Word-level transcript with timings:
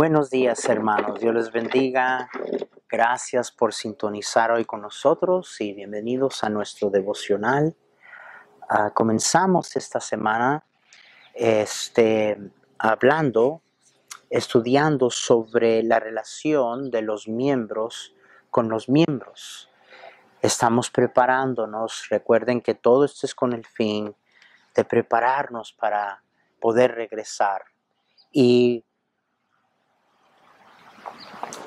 Buenos 0.00 0.30
días 0.30 0.64
hermanos, 0.64 1.20
Dios 1.20 1.34
les 1.34 1.52
bendiga. 1.52 2.30
Gracias 2.88 3.52
por 3.52 3.74
sintonizar 3.74 4.50
hoy 4.50 4.64
con 4.64 4.80
nosotros 4.80 5.60
y 5.60 5.74
bienvenidos 5.74 6.42
a 6.42 6.48
nuestro 6.48 6.88
devocional. 6.88 7.76
Ah, 8.66 8.92
comenzamos 8.94 9.76
esta 9.76 10.00
semana 10.00 10.64
este, 11.34 12.38
hablando, 12.78 13.60
estudiando 14.30 15.10
sobre 15.10 15.82
la 15.82 16.00
relación 16.00 16.90
de 16.90 17.02
los 17.02 17.28
miembros 17.28 18.14
con 18.50 18.70
los 18.70 18.88
miembros. 18.88 19.68
Estamos 20.40 20.88
preparándonos, 20.88 22.06
recuerden 22.08 22.62
que 22.62 22.74
todo 22.74 23.04
esto 23.04 23.26
es 23.26 23.34
con 23.34 23.52
el 23.52 23.66
fin 23.66 24.16
de 24.74 24.82
prepararnos 24.82 25.74
para 25.74 26.22
poder 26.58 26.94
regresar. 26.94 27.64
Y 28.32 28.86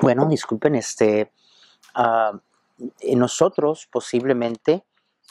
bueno, 0.03 0.25
disculpen, 0.25 0.75
este, 0.75 1.31
uh, 1.95 2.38
nosotros 3.16 3.88
posiblemente 3.89 4.85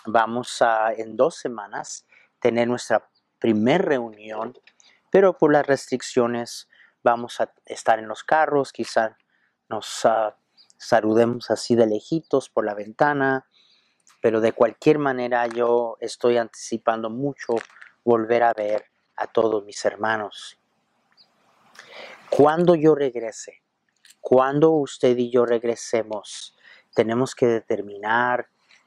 vamos 0.07 0.63
a 0.63 0.95
en 0.95 1.15
dos 1.15 1.37
semanas 1.37 2.07
tener 2.41 2.69
nuestra 2.69 3.07
primer 3.39 3.85
reunión, 3.85 4.55
pero 5.11 5.37
por 5.37 5.53
las 5.53 5.67
restricciones 5.67 6.71
vamos 7.05 7.39
a 7.43 7.53
estar 7.67 7.99
en 7.99 8.09
los 8.09 8.25
carros, 8.25 8.73
quizá 8.73 9.19
nos 9.69 10.07
uh, 10.07 10.33
saludemos 10.79 11.51
así 11.51 11.75
de 11.75 11.87
lejitos 11.87 12.49
por 12.49 12.65
la 12.65 12.73
ventana, 12.73 13.47
pero 14.23 14.41
de 14.41 14.53
cualquier 14.53 14.99
manera 14.99 15.47
yo 15.49 15.99
estoy 16.01 16.39
anticipando 16.39 17.11
mucho 17.11 17.57
volver 18.05 18.43
a 18.43 18.55
ver 18.55 18.87
a 19.17 19.27
todos 19.27 19.67
mis 19.67 19.85
hermanos. 19.85 20.59
Cuando 22.31 22.75
yo 22.75 22.95
regrese, 22.95 23.62
cuando 24.23 24.71
usted 24.71 25.19
y 25.19 25.31
yo 25.31 25.45
regresemos, 25.45 26.57
tenemos 26.95 27.35
que 27.35 27.47
determinar 27.47 28.47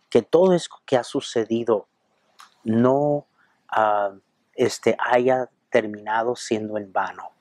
que 0.09 0.21
todo 0.21 0.53
eso 0.53 0.69
que 0.85 0.95
ha 0.95 1.03
sucedido 1.03 1.87
no 2.63 3.27
ah, 3.67 4.13
este, 4.55 4.95
haya 4.97 5.49
terminado 5.69 6.37
siendo 6.37 6.77
en 6.77 6.91
vano. 6.91 7.31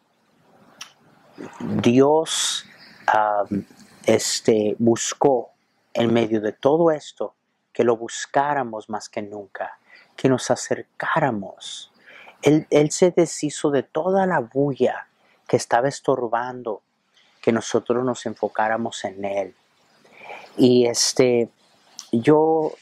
Dios 1.61 2.67
este, 4.07 4.75
buscó 4.79 5.53
en 5.93 6.13
medio 6.13 6.41
de 6.41 6.53
todo 6.53 6.91
esto 6.91 7.37
que 7.73 7.85
lo 7.85 7.97
buscáramos 7.97 8.91
más 8.91 9.09
que 9.09 9.23
nunca, 9.23 9.79
que 10.17 10.29
nos 10.29 10.51
acercáramos. 10.51 11.93
Él 12.43 12.91
se 12.91 13.13
deshizo 13.13 13.71
de 13.71 13.85
toda 13.85 14.27
la 14.27 14.41
bulla 14.41 15.09
que 15.47 15.57
estaba 15.57 15.89
estorbando 15.89 16.83
que 17.45 17.53
nosotros 17.53 18.03
nos 18.03 18.25
enfocáramos 18.25 19.05
en 19.05 19.23
Él. 19.23 19.55
Y 20.57 20.87
este, 20.87 21.51
yo 22.11 22.73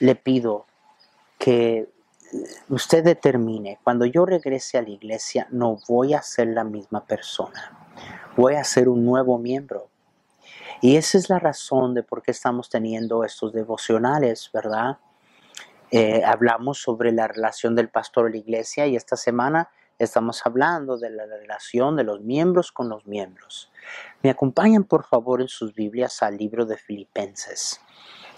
le 0.00 0.16
pido 0.16 0.66
que 1.38 1.88
usted 2.68 3.04
determine, 3.04 3.78
cuando 3.84 4.06
yo 4.06 4.26
regrese 4.26 4.76
a 4.76 4.82
la 4.82 4.88
iglesia, 4.88 5.46
no 5.52 5.78
voy 5.86 6.14
a 6.14 6.22
ser 6.22 6.48
la 6.48 6.64
misma 6.64 7.04
persona, 7.04 7.86
voy 8.36 8.56
a 8.56 8.64
ser 8.64 8.88
un 8.88 9.04
nuevo 9.04 9.38
miembro. 9.38 9.86
Y 10.80 10.96
esa 10.96 11.16
es 11.16 11.30
la 11.30 11.38
razón 11.38 11.94
de 11.94 12.02
por 12.02 12.20
qué 12.20 12.32
estamos 12.32 12.68
teniendo 12.68 13.22
estos 13.22 13.52
devocionales, 13.52 14.50
¿verdad? 14.52 14.98
Eh, 15.92 16.24
hablamos 16.24 16.82
sobre 16.82 17.12
la 17.12 17.28
relación 17.28 17.76
del 17.76 17.88
pastor 17.88 18.26
a 18.26 18.30
la 18.30 18.36
iglesia 18.36 18.88
y 18.88 18.96
esta 18.96 19.16
semana 19.16 19.70
Estamos 19.98 20.46
hablando 20.46 20.96
de 20.96 21.10
la 21.10 21.26
relación 21.26 21.96
de 21.96 22.04
los 22.04 22.20
miembros 22.20 22.70
con 22.70 22.88
los 22.88 23.04
miembros. 23.04 23.68
Me 24.22 24.30
acompañan 24.30 24.84
por 24.84 25.04
favor 25.04 25.40
en 25.40 25.48
sus 25.48 25.74
Biblias 25.74 26.22
al 26.22 26.36
libro 26.36 26.64
de 26.64 26.76
Filipenses. 26.76 27.80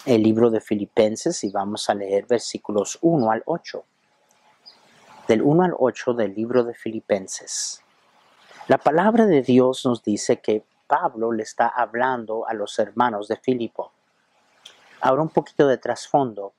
El 0.06 0.22
libro 0.22 0.48
de 0.48 0.62
Filipenses 0.62 1.44
y 1.44 1.50
vamos 1.50 1.90
a 1.90 1.94
leer 1.94 2.24
versículos 2.24 2.96
1 3.02 3.30
al 3.30 3.42
8. 3.44 3.84
Del 5.28 5.42
1 5.42 5.62
al 5.64 5.74
8 5.78 6.14
del 6.14 6.34
libro 6.34 6.64
de 6.64 6.72
Filipenses. 6.72 7.82
La 8.66 8.78
palabra 8.78 9.26
de 9.26 9.42
Dios 9.42 9.84
nos 9.84 10.02
dice 10.02 10.40
que 10.40 10.64
Pablo 10.86 11.30
le 11.30 11.42
está 11.42 11.68
hablando 11.68 12.48
a 12.48 12.54
los 12.54 12.78
hermanos 12.78 13.28
de 13.28 13.36
Filipo. 13.36 13.92
Ahora 15.02 15.20
un 15.20 15.28
poquito 15.28 15.68
de 15.68 15.76
trasfondo. 15.76 16.54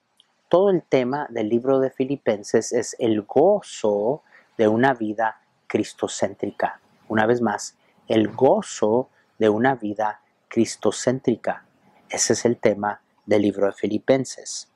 Todo 0.48 0.70
el 0.70 0.84
tema 0.84 1.26
del 1.32 1.50
libro 1.50 1.80
de 1.80 1.90
Filipenses 1.90 2.72
es 2.72 2.96
el 3.00 3.24
gozo 3.24 4.22
de 4.58 4.68
una 4.68 4.94
vida 4.94 5.42
cristocéntrica. 5.68 6.80
Una 7.08 7.26
vez 7.26 7.42
más, 7.42 7.78
el 8.08 8.30
gozo 8.30 9.10
de 9.38 9.50
una 9.50 9.76
vida 9.76 10.22
cristocéntrica. 10.48 11.66
Ese 12.10 12.34
es 12.34 12.46
el 12.46 12.58
tema 12.58 13.02
del 13.26 13.44
libro 13.44 13.68
de 13.68 13.74
Filipenses. 13.74 14.70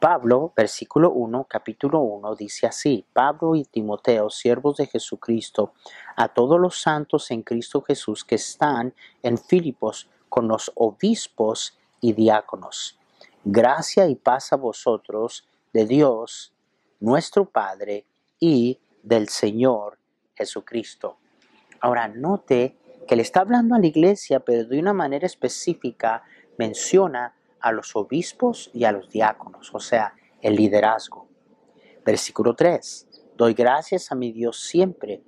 Pablo, 0.00 0.52
versículo 0.56 1.12
1, 1.12 1.46
capítulo 1.48 2.00
1, 2.00 2.34
dice 2.34 2.66
así, 2.66 3.06
Pablo 3.12 3.54
y 3.54 3.64
Timoteo, 3.64 4.28
siervos 4.28 4.76
de 4.76 4.86
Jesucristo, 4.86 5.72
a 6.16 6.28
todos 6.28 6.60
los 6.60 6.80
santos 6.80 7.30
en 7.30 7.42
Cristo 7.42 7.80
Jesús 7.82 8.24
que 8.24 8.34
están 8.34 8.94
en 9.22 9.38
Filipos 9.38 10.10
con 10.28 10.48
los 10.48 10.72
obispos 10.74 11.78
y 12.00 12.12
diáconos. 12.12 12.98
Gracia 13.44 14.06
y 14.06 14.14
paz 14.14 14.52
a 14.52 14.56
vosotros 14.56 15.46
de 15.72 15.86
Dios, 15.86 16.52
nuestro 17.00 17.44
Padre, 17.46 18.06
y 18.40 18.78
del 19.04 19.28
Señor 19.28 19.98
Jesucristo. 20.34 21.18
Ahora, 21.80 22.08
note 22.08 22.78
que 23.06 23.16
le 23.16 23.22
está 23.22 23.40
hablando 23.40 23.74
a 23.74 23.78
la 23.78 23.86
iglesia, 23.86 24.40
pero 24.40 24.64
de 24.64 24.78
una 24.78 24.94
manera 24.94 25.26
específica 25.26 26.22
menciona 26.56 27.34
a 27.60 27.70
los 27.70 27.94
obispos 27.94 28.70
y 28.72 28.84
a 28.84 28.92
los 28.92 29.10
diáconos, 29.10 29.74
o 29.74 29.78
sea, 29.78 30.14
el 30.40 30.56
liderazgo. 30.56 31.28
Versículo 32.04 32.54
3. 32.54 33.06
Doy 33.36 33.52
gracias 33.52 34.10
a 34.10 34.14
mi 34.14 34.32
Dios 34.32 34.60
siempre, 34.60 35.22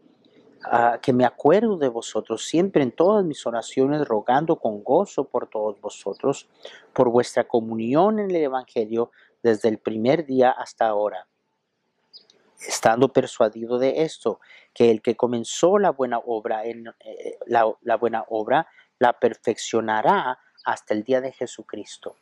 que 1.03 1.13
me 1.13 1.25
acuerdo 1.25 1.77
de 1.77 1.89
vosotros 1.89 2.45
siempre 2.45 2.83
en 2.83 2.93
todas 2.93 3.25
mis 3.25 3.47
oraciones, 3.47 4.09
rogando 4.09 4.57
con 4.57 4.83
gozo 4.83 5.25
por 5.25 5.49
todos 5.49 5.81
vosotros, 5.81 6.49
por 6.95 7.11
vuestra 7.11 7.45
comunión 7.45 8.19
en 8.19 8.31
el 8.31 8.37
Evangelio 8.37 9.11
desde 9.43 9.69
el 9.69 9.79
primer 9.79 10.25
día 10.25 10.51
hasta 10.51 10.87
ahora 10.87 11.29
estando 12.61 13.13
persuadido 13.13 13.79
de 13.79 14.03
esto, 14.03 14.41
que 14.73 14.91
el 14.91 15.03
que 15.03 15.17
comenzó 15.17 15.79
la 15.79 15.91
buena 15.91 16.19
obra, 16.19 16.65
en, 16.65 16.89
eh, 17.01 17.39
la, 17.47 17.97
buena 17.97 18.25
obra, 18.29 18.69
la 18.99 19.13
perfeccionará 19.15 20.39
hasta 20.65 20.95
el 20.95 21.03
día 21.05 21.21
de 21.21 21.33
Jesucristo. 21.33 22.17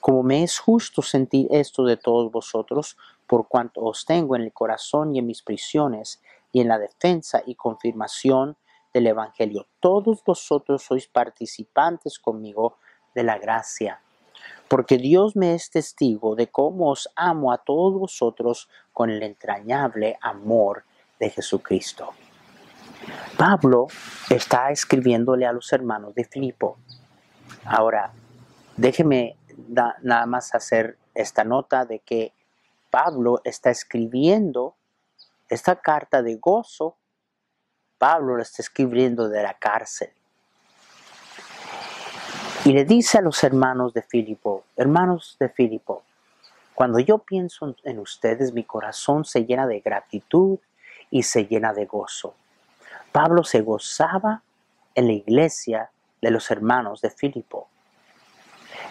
Como 0.00 0.22
me 0.22 0.42
es 0.42 0.58
justo 0.58 1.02
sentir 1.02 1.48
esto 1.50 1.84
de 1.84 1.96
todos 1.96 2.30
vosotros, 2.30 2.96
por 3.26 3.48
cuanto 3.48 3.82
os 3.82 4.04
tengo 4.04 4.36
en 4.36 4.42
el 4.42 4.52
corazón 4.52 5.14
y 5.14 5.18
en 5.18 5.26
mis 5.26 5.42
prisiones, 5.42 6.22
y 6.50 6.60
en 6.60 6.68
la 6.68 6.78
defensa 6.78 7.42
y 7.44 7.54
confirmación 7.54 8.56
del 8.94 9.08
Evangelio. 9.08 9.66
Todos 9.80 10.24
vosotros 10.24 10.82
sois 10.82 11.06
participantes 11.06 12.18
conmigo 12.18 12.78
de 13.14 13.22
la 13.22 13.38
gracia 13.38 14.00
porque 14.68 14.98
Dios 14.98 15.34
me 15.34 15.54
es 15.54 15.70
testigo 15.70 16.36
de 16.36 16.48
cómo 16.48 16.90
os 16.90 17.10
amo 17.16 17.52
a 17.52 17.58
todos 17.58 17.98
vosotros 17.98 18.68
con 18.92 19.10
el 19.10 19.22
entrañable 19.22 20.18
amor 20.20 20.84
de 21.18 21.30
Jesucristo. 21.30 22.12
Pablo 23.36 23.86
está 24.28 24.70
escribiéndole 24.70 25.46
a 25.46 25.52
los 25.52 25.72
hermanos 25.72 26.14
de 26.14 26.24
Filipo. 26.24 26.78
Ahora, 27.64 28.12
déjeme 28.76 29.36
nada 30.02 30.26
más 30.26 30.54
hacer 30.54 30.98
esta 31.14 31.44
nota 31.44 31.84
de 31.84 32.00
que 32.00 32.32
Pablo 32.90 33.40
está 33.44 33.70
escribiendo 33.70 34.76
esta 35.48 35.76
carta 35.76 36.22
de 36.22 36.36
gozo. 36.36 36.96
Pablo 37.98 38.36
la 38.36 38.42
está 38.42 38.62
escribiendo 38.62 39.28
de 39.28 39.42
la 39.42 39.54
cárcel. 39.54 40.10
Y 42.68 42.74
le 42.74 42.84
dice 42.84 43.16
a 43.16 43.22
los 43.22 43.42
hermanos 43.44 43.94
de 43.94 44.02
Filipo, 44.02 44.64
hermanos 44.76 45.38
de 45.40 45.48
Filipo, 45.48 46.02
cuando 46.74 46.98
yo 46.98 47.16
pienso 47.16 47.74
en 47.82 47.98
ustedes, 47.98 48.52
mi 48.52 48.62
corazón 48.62 49.24
se 49.24 49.46
llena 49.46 49.66
de 49.66 49.80
gratitud 49.80 50.58
y 51.10 51.22
se 51.22 51.46
llena 51.46 51.72
de 51.72 51.86
gozo. 51.86 52.34
Pablo 53.10 53.42
se 53.42 53.62
gozaba 53.62 54.42
en 54.94 55.06
la 55.06 55.14
iglesia 55.14 55.90
de 56.20 56.30
los 56.30 56.50
hermanos 56.50 57.00
de 57.00 57.08
Filipo. 57.08 57.68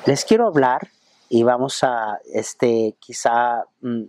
Les 0.08 0.26
quiero 0.26 0.48
hablar 0.48 0.88
y 1.30 1.44
vamos 1.44 1.84
a 1.84 2.20
este 2.34 2.96
quizá 2.98 3.64
mm, 3.82 4.06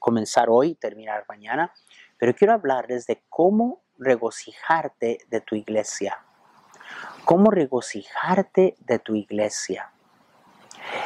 comenzar 0.00 0.48
hoy 0.50 0.74
terminar 0.74 1.24
mañana, 1.28 1.72
pero 2.18 2.34
quiero 2.34 2.54
hablarles 2.54 3.06
de 3.06 3.22
cómo 3.30 3.80
regocijarte 3.96 5.18
de 5.30 5.40
tu 5.40 5.54
iglesia 5.54 6.18
cómo 7.24 7.50
regocijarte 7.50 8.76
de 8.80 8.98
tu 8.98 9.14
iglesia. 9.14 9.90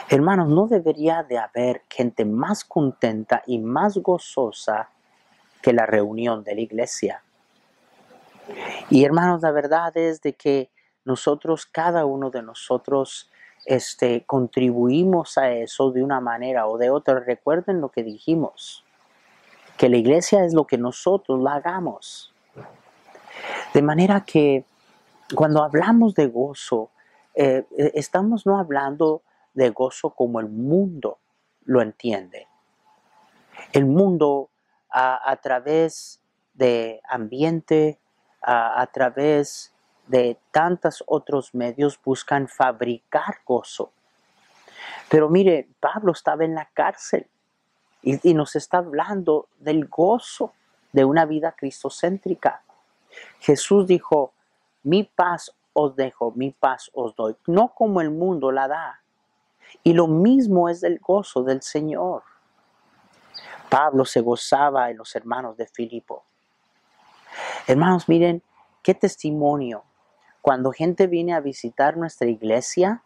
Hermanos, 0.08 0.48
no 0.48 0.66
debería 0.66 1.22
de 1.22 1.38
haber 1.38 1.82
gente 1.88 2.24
más 2.24 2.64
contenta 2.64 3.42
y 3.46 3.58
más 3.58 3.98
gozosa 3.98 4.88
que 5.62 5.72
la 5.72 5.86
reunión 5.86 6.44
de 6.44 6.54
la 6.54 6.60
iglesia. 6.60 7.22
Y 8.90 9.04
hermanos, 9.04 9.42
la 9.42 9.50
verdad 9.50 9.96
es 9.96 10.22
de 10.22 10.32
que 10.32 10.70
nosotros, 11.04 11.66
cada 11.66 12.04
uno 12.06 12.30
de 12.30 12.42
nosotros, 12.42 13.30
este, 13.66 14.24
contribuimos 14.24 15.36
a 15.38 15.50
eso 15.50 15.90
de 15.90 16.02
una 16.02 16.20
manera 16.20 16.66
o 16.66 16.78
de 16.78 16.90
otra. 16.90 17.20
Recuerden 17.20 17.80
lo 17.80 17.90
que 17.90 18.02
dijimos, 18.02 18.84
que 19.76 19.88
la 19.88 19.96
iglesia 19.96 20.44
es 20.44 20.54
lo 20.54 20.66
que 20.66 20.78
nosotros 20.78 21.40
la 21.40 21.54
hagamos. 21.54 22.32
De 23.74 23.82
manera 23.82 24.24
que 24.24 24.64
cuando 25.34 25.62
hablamos 25.62 26.14
de 26.14 26.26
gozo, 26.26 26.90
eh, 27.34 27.66
eh, 27.76 27.92
estamos 27.94 28.46
no 28.46 28.58
hablando 28.58 29.22
de 29.54 29.70
gozo 29.70 30.10
como 30.10 30.40
el 30.40 30.48
mundo 30.48 31.18
lo 31.64 31.82
entiende. 31.82 32.46
El 33.72 33.86
mundo 33.86 34.50
a, 34.90 35.36
través 35.42 36.20
de 36.54 37.00
ambiente, 37.08 37.98
a, 38.40 38.80
a 38.80 38.86
través 38.86 39.72
de 40.06 40.38
tantos 40.50 41.04
otros 41.06 41.54
medios 41.54 42.00
buscan 42.02 42.48
fabricar 42.48 43.40
gozo. 43.44 43.92
Pero 45.10 45.28
mire, 45.28 45.68
Pablo 45.80 46.12
estaba 46.12 46.44
en 46.44 46.54
la 46.54 46.66
cárcel 46.72 47.28
y, 48.02 48.34
nos 48.34 48.56
está 48.56 48.78
hablando 48.78 49.48
del 49.58 49.86
gozo 49.86 50.52
de 50.92 51.04
una 51.04 51.26
vida 51.26 51.52
cristocéntrica. 51.52 52.62
Jesús 53.40 53.86
dijo, 53.86 54.32
mi 54.82 55.04
paz 55.04 55.54
os 55.72 55.94
dejo, 55.96 56.32
mi 56.34 56.50
paz 56.50 56.90
os 56.92 57.14
doy, 57.14 57.36
no 57.46 57.74
como 57.74 58.00
el 58.00 58.10
mundo 58.10 58.50
la 58.50 58.68
da. 58.68 59.02
Y 59.82 59.92
lo 59.92 60.06
mismo 60.06 60.68
es 60.68 60.80
del 60.80 60.98
gozo 60.98 61.42
del 61.42 61.62
Señor. 61.62 62.22
Pablo 63.68 64.04
se 64.04 64.20
gozaba 64.20 64.90
en 64.90 64.96
los 64.96 65.14
hermanos 65.14 65.56
de 65.56 65.66
Filipo. 65.66 66.24
Hermanos, 67.66 68.08
miren 68.08 68.42
qué 68.82 68.94
testimonio 68.94 69.84
cuando 70.40 70.72
gente 70.72 71.06
viene 71.06 71.34
a 71.34 71.40
visitar 71.40 71.96
nuestra 71.96 72.28
iglesia 72.28 73.02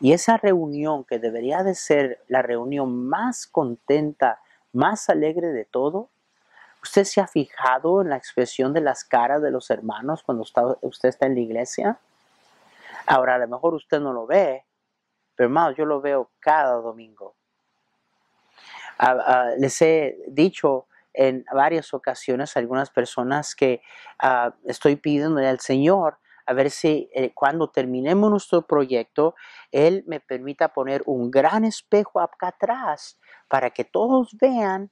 y 0.00 0.12
esa 0.12 0.36
reunión 0.36 1.04
que 1.04 1.18
debería 1.18 1.62
de 1.62 1.74
ser 1.74 2.24
la 2.28 2.42
reunión 2.42 3.08
más 3.08 3.46
contenta, 3.46 4.40
más 4.72 5.08
alegre 5.10 5.48
de 5.48 5.64
todo, 5.64 6.08
¿usted 6.82 7.04
se 7.04 7.20
ha 7.20 7.26
fijado 7.26 8.02
en 8.02 8.10
la 8.10 8.16
expresión 8.16 8.72
de 8.72 8.80
las 8.80 9.04
caras 9.04 9.42
de 9.42 9.50
los 9.50 9.70
hermanos 9.70 10.22
cuando 10.22 10.44
usted 10.82 11.08
está 11.08 11.26
en 11.26 11.34
la 11.34 11.40
iglesia? 11.40 11.98
Ahora, 13.06 13.36
a 13.36 13.38
lo 13.38 13.48
mejor 13.48 13.74
usted 13.74 14.00
no 14.00 14.12
lo 14.12 14.26
ve, 14.26 14.64
pero 15.34 15.48
hermanos, 15.48 15.76
yo 15.76 15.84
lo 15.84 16.00
veo 16.00 16.30
cada 16.40 16.74
domingo. 16.74 17.34
Ah, 18.98 19.16
ah, 19.26 19.50
les 19.58 19.80
he 19.82 20.18
dicho 20.28 20.86
en 21.14 21.44
varias 21.52 21.92
ocasiones 21.94 22.56
a 22.56 22.60
algunas 22.60 22.90
personas 22.90 23.54
que 23.54 23.82
ah, 24.18 24.54
estoy 24.64 24.96
pidiendo 24.96 25.40
al 25.40 25.60
Señor 25.60 26.18
a 26.46 26.52
ver 26.54 26.70
si 26.70 27.08
eh, 27.14 27.32
cuando 27.34 27.70
terminemos 27.70 28.30
nuestro 28.30 28.66
proyecto, 28.66 29.34
Él 29.70 30.04
me 30.06 30.20
permita 30.20 30.72
poner 30.72 31.02
un 31.06 31.30
gran 31.30 31.64
espejo 31.64 32.20
acá 32.20 32.48
atrás 32.48 33.18
para 33.48 33.70
que 33.70 33.84
todos 33.84 34.36
vean 34.40 34.90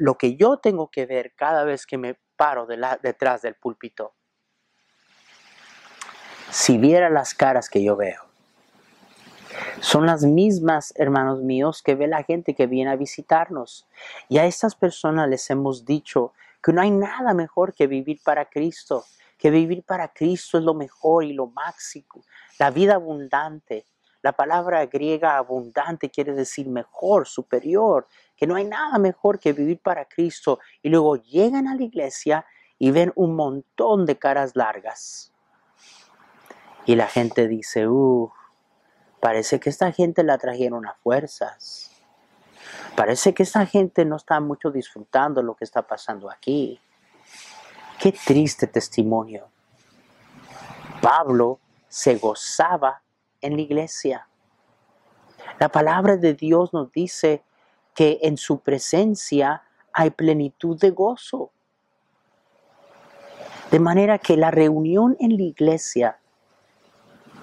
lo 0.00 0.16
que 0.16 0.36
yo 0.36 0.56
tengo 0.56 0.90
que 0.90 1.06
ver 1.06 1.34
cada 1.36 1.64
vez 1.64 1.86
que 1.86 1.98
me 1.98 2.18
paro 2.36 2.66
detrás 2.66 3.42
del 3.42 3.54
púlpito. 3.54 4.14
Si 6.50 6.78
viera 6.78 7.10
las 7.10 7.34
caras 7.34 7.68
que 7.68 7.84
yo 7.84 7.96
veo, 7.96 8.22
son 9.80 10.06
las 10.06 10.24
mismas, 10.24 10.92
hermanos 10.96 11.42
míos, 11.42 11.82
que 11.82 11.94
ve 11.94 12.08
la 12.08 12.24
gente 12.24 12.54
que 12.54 12.66
viene 12.66 12.90
a 12.90 12.96
visitarnos. 12.96 13.86
Y 14.28 14.38
a 14.38 14.46
estas 14.46 14.74
personas 14.74 15.28
les 15.28 15.48
hemos 15.50 15.84
dicho 15.84 16.32
que 16.62 16.72
no 16.72 16.80
hay 16.80 16.90
nada 16.90 17.34
mejor 17.34 17.74
que 17.74 17.86
vivir 17.86 18.20
para 18.24 18.46
Cristo 18.46 19.04
que 19.40 19.50
vivir 19.50 19.82
para 19.82 20.12
Cristo 20.12 20.58
es 20.58 20.64
lo 20.64 20.74
mejor 20.74 21.24
y 21.24 21.32
lo 21.32 21.46
máximo, 21.46 22.22
la 22.58 22.70
vida 22.70 22.96
abundante. 22.96 23.86
La 24.22 24.32
palabra 24.32 24.84
griega 24.84 25.38
abundante 25.38 26.10
quiere 26.10 26.34
decir 26.34 26.68
mejor, 26.68 27.26
superior, 27.26 28.06
que 28.40 28.46
no 28.46 28.54
hay 28.54 28.64
nada 28.64 28.98
mejor 28.98 29.38
que 29.38 29.52
vivir 29.52 29.80
para 29.80 30.06
Cristo. 30.06 30.60
Y 30.82 30.88
luego 30.88 31.16
llegan 31.16 31.68
a 31.68 31.74
la 31.74 31.82
iglesia 31.82 32.46
y 32.78 32.90
ven 32.90 33.12
un 33.14 33.36
montón 33.36 34.06
de 34.06 34.18
caras 34.18 34.56
largas. 34.56 35.30
Y 36.86 36.94
la 36.94 37.06
gente 37.06 37.48
dice, 37.48 37.86
uff, 37.86 38.32
parece 39.20 39.60
que 39.60 39.68
esta 39.68 39.92
gente 39.92 40.22
la 40.22 40.38
trajeron 40.38 40.86
a 40.86 40.94
fuerzas. 40.94 41.90
Parece 42.96 43.34
que 43.34 43.42
esta 43.42 43.66
gente 43.66 44.06
no 44.06 44.16
está 44.16 44.40
mucho 44.40 44.70
disfrutando 44.70 45.42
lo 45.42 45.54
que 45.54 45.64
está 45.64 45.82
pasando 45.82 46.30
aquí. 46.30 46.80
Qué 47.98 48.10
triste 48.12 48.66
testimonio. 48.66 49.50
Pablo 51.02 51.60
se 51.88 52.16
gozaba 52.16 53.02
en 53.42 53.56
la 53.56 53.60
iglesia. 53.60 54.26
La 55.58 55.68
palabra 55.68 56.16
de 56.16 56.32
Dios 56.32 56.72
nos 56.72 56.90
dice 56.90 57.44
que 57.94 58.18
en 58.22 58.36
su 58.36 58.60
presencia 58.60 59.62
hay 59.92 60.10
plenitud 60.10 60.78
de 60.78 60.90
gozo. 60.90 61.50
De 63.70 63.78
manera 63.78 64.18
que 64.18 64.36
la 64.36 64.50
reunión 64.50 65.16
en 65.20 65.36
la 65.36 65.42
iglesia 65.42 66.18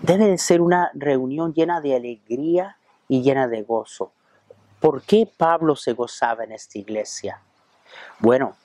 debe 0.02 0.26
de 0.26 0.38
ser 0.38 0.62
una 0.62 0.92
reunión 0.94 1.54
llena 1.54 1.82
de 1.82 1.96
alegría 1.96 2.78
y 3.08 3.22
llena 3.22 3.48
de 3.48 3.64
gozo. 3.64 4.14
¿Por 4.80 5.02
qué 5.02 5.30
Pablo 5.38 5.76
se 5.76 5.94
gozaba 5.94 6.44
en 6.44 6.52
esta 6.52 6.78
iglesia? 6.78 7.42
Bueno, 8.20 8.56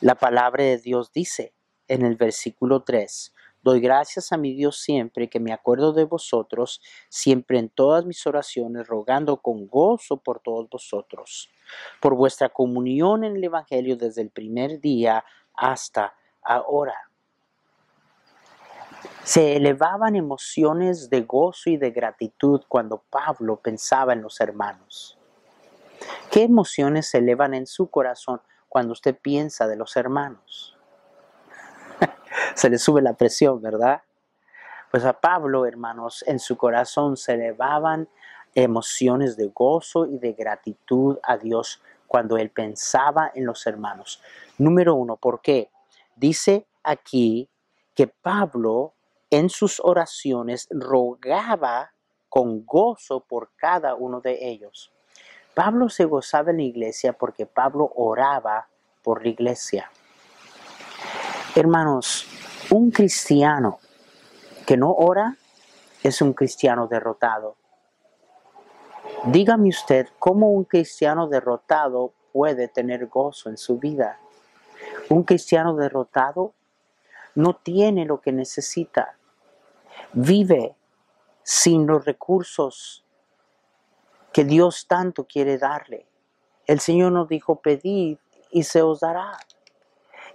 la 0.00 0.14
palabra 0.14 0.64
de 0.64 0.78
Dios 0.78 1.12
dice 1.12 1.52
en 1.86 2.04
el 2.04 2.16
versículo 2.16 2.82
3, 2.82 3.34
Doy 3.62 3.80
gracias 3.80 4.32
a 4.32 4.36
mi 4.36 4.54
Dios 4.54 4.78
siempre 4.78 5.28
que 5.28 5.40
me 5.40 5.52
acuerdo 5.52 5.92
de 5.92 6.04
vosotros, 6.04 6.80
siempre 7.08 7.58
en 7.58 7.68
todas 7.68 8.06
mis 8.06 8.26
oraciones, 8.26 8.86
rogando 8.86 9.36
con 9.38 9.66
gozo 9.66 10.16
por 10.16 10.40
todos 10.40 10.68
vosotros, 10.70 11.50
por 12.00 12.14
vuestra 12.14 12.48
comunión 12.48 13.24
en 13.24 13.36
el 13.36 13.44
Evangelio 13.44 13.96
desde 13.96 14.22
el 14.22 14.30
primer 14.30 14.80
día 14.80 15.24
hasta 15.54 16.14
ahora. 16.42 16.94
Se 19.24 19.56
elevaban 19.56 20.16
emociones 20.16 21.10
de 21.10 21.22
gozo 21.22 21.70
y 21.70 21.76
de 21.76 21.90
gratitud 21.90 22.62
cuando 22.68 23.02
Pablo 23.10 23.56
pensaba 23.56 24.12
en 24.12 24.22
los 24.22 24.40
hermanos. 24.40 25.18
¿Qué 26.30 26.42
emociones 26.42 27.08
se 27.08 27.18
elevan 27.18 27.54
en 27.54 27.66
su 27.66 27.90
corazón 27.90 28.40
cuando 28.70 28.92
usted 28.92 29.18
piensa 29.20 29.66
de 29.66 29.76
los 29.76 29.96
hermanos. 29.96 30.78
Se 32.54 32.70
le 32.70 32.78
sube 32.78 33.02
la 33.02 33.14
presión, 33.14 33.60
¿verdad? 33.60 34.02
Pues 34.90 35.04
a 35.04 35.12
Pablo, 35.12 35.66
hermanos, 35.66 36.24
en 36.26 36.38
su 36.38 36.56
corazón 36.56 37.16
se 37.16 37.34
elevaban 37.34 38.08
emociones 38.54 39.36
de 39.36 39.48
gozo 39.54 40.06
y 40.06 40.18
de 40.18 40.32
gratitud 40.32 41.18
a 41.22 41.36
Dios 41.36 41.80
cuando 42.08 42.36
él 42.36 42.50
pensaba 42.50 43.30
en 43.34 43.46
los 43.46 43.66
hermanos. 43.66 44.20
Número 44.58 44.94
uno, 44.94 45.16
¿por 45.16 45.40
qué? 45.40 45.70
Dice 46.16 46.66
aquí 46.82 47.48
que 47.94 48.08
Pablo 48.08 48.94
en 49.30 49.48
sus 49.48 49.80
oraciones 49.80 50.66
rogaba 50.70 51.92
con 52.28 52.64
gozo 52.66 53.20
por 53.20 53.50
cada 53.56 53.94
uno 53.94 54.20
de 54.20 54.48
ellos. 54.48 54.92
Pablo 55.54 55.88
se 55.88 56.04
gozaba 56.04 56.50
en 56.50 56.58
la 56.58 56.62
iglesia 56.64 57.12
porque 57.12 57.46
Pablo 57.46 57.92
oraba 57.94 58.68
por 59.02 59.22
la 59.22 59.28
iglesia. 59.28 59.90
Hermanos, 61.56 62.28
un 62.70 62.92
cristiano 62.92 63.80
que 64.64 64.76
no 64.76 64.92
ora 64.92 65.36
es 66.00 66.22
un 66.22 66.32
cristiano 66.32 66.86
derrotado. 66.86 67.56
Dígame 69.24 69.68
usted 69.68 70.06
cómo 70.20 70.50
un 70.50 70.62
cristiano 70.62 71.26
derrotado 71.26 72.12
puede 72.32 72.68
tener 72.68 73.08
gozo 73.08 73.50
en 73.50 73.56
su 73.56 73.78
vida. 73.78 74.20
Un 75.08 75.24
cristiano 75.24 75.74
derrotado 75.74 76.54
no 77.34 77.56
tiene 77.56 78.04
lo 78.04 78.20
que 78.20 78.30
necesita. 78.30 79.16
Vive 80.12 80.76
sin 81.42 81.84
los 81.84 82.04
recursos 82.04 83.04
que 84.32 84.44
Dios 84.44 84.86
tanto 84.86 85.24
quiere 85.24 85.58
darle. 85.58 86.06
El 86.64 86.78
Señor 86.78 87.10
nos 87.10 87.28
dijo, 87.28 87.56
pedid 87.56 88.18
y 88.52 88.62
se 88.62 88.82
os 88.82 89.00
dará. 89.00 89.36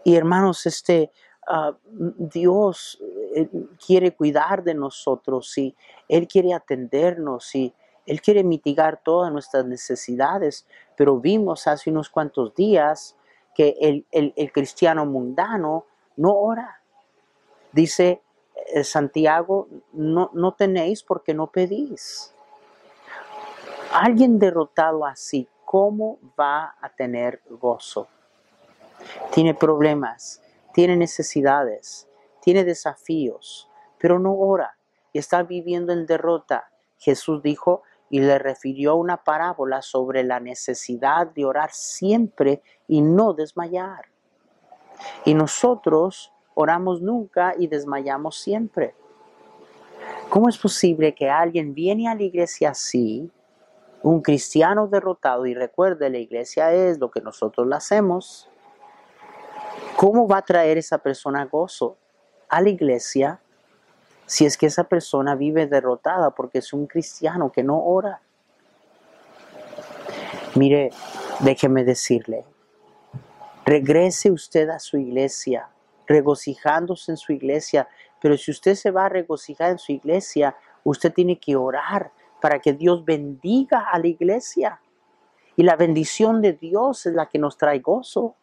Y 0.05 0.15
hermanos, 0.15 0.67
este 0.67 1.11
ah, 1.47 1.75
Dios 1.89 3.01
eh, 3.35 3.49
quiere 3.83 4.15
cuidar 4.15 4.63
de 4.63 4.75
nosotros 4.75 5.57
y 5.57 5.75
Él 6.07 6.27
quiere 6.27 6.53
atendernos 6.53 7.55
y 7.55 7.73
Él 8.05 8.21
quiere 8.21 8.43
mitigar 8.43 9.01
todas 9.03 9.31
nuestras 9.33 9.65
necesidades. 9.65 10.67
Pero 10.95 11.19
vimos 11.19 11.65
hace 11.65 11.89
unos 11.89 12.09
cuantos 12.09 12.53
días 12.53 13.17
que 13.55 14.05
el, 14.11 14.51
cristiano 14.51 15.07
mundano 15.07 15.85
no 16.17 16.35
ora. 16.35 16.81
Dice 17.71 18.21
eh, 18.75 18.83
Santiago, 18.83 19.67
no, 19.91 20.29
no 20.33 20.53
tenéis 20.53 21.01
porque 21.01 21.33
no 21.33 21.47
pedís. 21.47 22.31
Alguien 23.91 24.37
derrotado 24.37 25.03
así, 25.03 25.47
¿cómo 25.65 26.19
va 26.39 26.75
a 26.79 26.89
tener 26.89 27.41
gozo? 27.49 28.07
Tiene 29.31 29.53
problemas, 29.53 30.41
tiene 30.73 30.95
necesidades, 30.95 32.07
tiene 32.41 32.63
desafíos, 32.63 33.69
pero 33.97 34.19
no 34.19 34.33
ora 34.33 34.77
y 35.13 35.19
está 35.19 35.43
viviendo 35.43 35.93
en 35.93 36.05
derrota. 36.05 36.69
Jesús 36.97 37.41
dijo 37.41 37.83
y 38.09 38.19
le 38.19 38.37
refirió 38.37 38.95
una 38.95 39.23
parábola 39.23 39.81
sobre 39.81 40.23
la 40.23 40.39
necesidad 40.39 41.27
de 41.27 41.45
orar 41.45 41.71
siempre 41.71 42.61
y 42.87 43.01
no 43.01 43.33
desmayar. 43.33 44.05
Y 45.23 45.33
nosotros 45.33 46.33
oramos 46.53 47.01
nunca 47.01 47.53
y 47.57 47.67
desmayamos 47.67 48.37
siempre. 48.37 48.93
¿Cómo 50.29 50.49
es 50.49 50.57
posible 50.57 51.15
que 51.15 51.29
alguien 51.29 51.73
viene 51.73 52.07
a 52.07 52.15
la 52.15 52.23
iglesia 52.23 52.71
así, 52.71 53.31
un 54.03 54.21
cristiano 54.21 54.87
derrotado, 54.87 55.45
y 55.45 55.53
recuerde, 55.53 56.09
la 56.09 56.17
iglesia 56.17 56.73
es 56.73 56.99
lo 56.99 57.09
que 57.09 57.21
nosotros 57.21 57.67
la 57.67 57.77
hacemos? 57.77 58.49
¿Cómo 59.95 60.27
va 60.27 60.39
a 60.39 60.41
traer 60.41 60.77
esa 60.77 60.97
persona 60.97 61.45
gozo 61.45 61.97
a 62.49 62.61
la 62.61 62.69
iglesia 62.69 63.39
si 64.25 64.45
es 64.45 64.57
que 64.57 64.65
esa 64.65 64.83
persona 64.83 65.35
vive 65.35 65.67
derrotada 65.67 66.31
porque 66.31 66.59
es 66.59 66.73
un 66.73 66.85
cristiano 66.85 67.51
que 67.51 67.63
no 67.63 67.81
ora? 67.81 68.21
Mire, 70.55 70.91
déjeme 71.39 71.83
decirle, 71.83 72.45
regrese 73.65 74.31
usted 74.31 74.69
a 74.69 74.79
su 74.79 74.97
iglesia, 74.97 75.69
regocijándose 76.07 77.11
en 77.11 77.17
su 77.17 77.31
iglesia, 77.33 77.87
pero 78.21 78.37
si 78.37 78.51
usted 78.51 78.75
se 78.75 78.91
va 78.91 79.05
a 79.05 79.09
regocijar 79.09 79.71
en 79.71 79.79
su 79.79 79.91
iglesia, 79.91 80.55
usted 80.83 81.13
tiene 81.13 81.39
que 81.39 81.55
orar 81.55 82.11
para 82.41 82.59
que 82.59 82.73
Dios 82.73 83.03
bendiga 83.05 83.87
a 83.91 83.99
la 83.99 84.07
iglesia. 84.07 84.79
Y 85.55 85.63
la 85.63 85.75
bendición 85.75 86.41
de 86.41 86.53
Dios 86.53 87.05
es 87.05 87.13
la 87.13 87.27
que 87.27 87.39
nos 87.39 87.57
trae 87.57 87.79
gozo. 87.79 88.35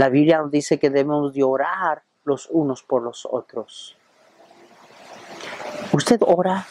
La 0.00 0.08
Biblia 0.08 0.38
nos 0.38 0.50
dice 0.50 0.78
que 0.78 0.88
debemos 0.88 1.34
de 1.34 1.42
orar 1.42 2.04
los 2.24 2.48
unos 2.50 2.82
por 2.82 3.02
los 3.02 3.28
otros. 3.30 3.98
Usted 5.92 6.22
ora, 6.22 6.66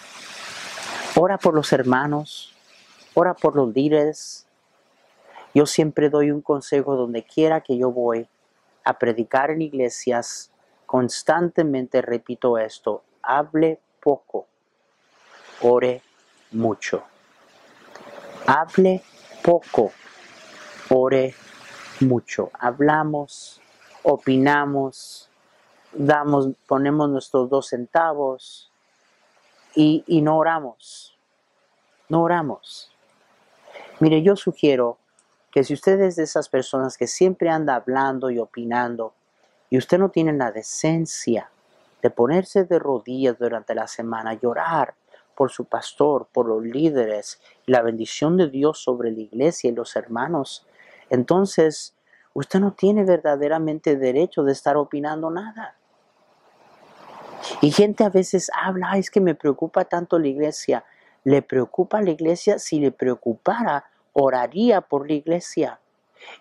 ora 1.15 1.37
por 1.37 1.53
los 1.53 1.71
hermanos, 1.71 2.55
ora 3.13 3.35
por 3.35 3.55
los 3.55 3.71
líderes. 3.71 4.47
Yo 5.53 5.67
siempre 5.67 6.09
doy 6.09 6.31
un 6.31 6.41
consejo 6.41 6.95
donde 6.95 7.21
quiera 7.21 7.61
que 7.61 7.77
yo 7.77 7.91
voy 7.91 8.27
a 8.83 8.97
predicar 8.97 9.51
en 9.51 9.61
iglesias, 9.61 10.49
constantemente 10.87 12.01
repito 12.01 12.57
esto, 12.57 13.03
hable 13.21 13.79
poco, 13.99 14.47
ore 15.61 16.01
mucho. 16.49 17.03
Hable 18.47 19.03
poco, 19.43 19.91
ore 20.89 21.35
mucho. 21.35 21.48
Hablamos, 22.53 23.61
opinamos, 24.03 25.29
damos, 25.93 26.49
ponemos 26.67 27.09
nuestros 27.09 27.49
dos 27.49 27.67
centavos 27.67 28.71
y, 29.75 30.03
y 30.07 30.21
no 30.21 30.37
oramos. 30.37 31.17
No 32.07 32.23
oramos. 32.23 32.91
Mire, 33.99 34.21
yo 34.23 34.35
sugiero 34.35 34.97
que 35.51 35.63
si 35.63 35.73
usted 35.73 35.99
es 36.01 36.15
de 36.15 36.23
esas 36.23 36.49
personas 36.49 36.97
que 36.97 37.07
siempre 37.07 37.49
anda 37.49 37.75
hablando 37.75 38.29
y 38.29 38.39
opinando 38.39 39.13
y 39.69 39.77
usted 39.77 39.99
no 39.99 40.09
tiene 40.09 40.33
la 40.33 40.51
decencia 40.51 41.49
de 42.01 42.09
ponerse 42.09 42.63
de 42.63 42.79
rodillas 42.79 43.37
durante 43.37 43.75
la 43.75 43.87
semana, 43.87 44.33
llorar 44.33 44.93
por 45.35 45.51
su 45.51 45.65
pastor, 45.65 46.27
por 46.31 46.47
los 46.47 46.63
líderes 46.63 47.39
la 47.65 47.81
bendición 47.81 48.37
de 48.37 48.49
Dios 48.49 48.79
sobre 48.79 49.11
la 49.11 49.21
iglesia 49.21 49.69
y 49.69 49.73
los 49.73 49.95
hermanos, 49.95 50.65
entonces 51.09 51.95
usted 52.33 52.59
no 52.59 52.73
tiene 52.73 53.03
verdaderamente 53.03 53.95
derecho 53.95 54.43
de 54.43 54.51
estar 54.51 54.77
opinando 54.77 55.29
nada. 55.29 55.75
Y 57.61 57.71
gente 57.71 58.03
a 58.03 58.09
veces 58.09 58.51
habla, 58.53 58.97
es 58.97 59.09
que 59.09 59.21
me 59.21 59.35
preocupa 59.35 59.85
tanto 59.85 60.19
la 60.19 60.27
iglesia. 60.27 60.83
¿Le 61.23 61.41
preocupa 61.41 62.01
la 62.01 62.11
iglesia? 62.11 62.59
Si 62.59 62.79
le 62.79 62.91
preocupara, 62.91 63.85
oraría 64.13 64.81
por 64.81 65.07
la 65.07 65.13
iglesia. 65.13 65.79